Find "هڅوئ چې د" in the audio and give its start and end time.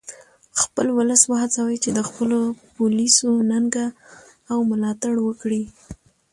1.41-1.99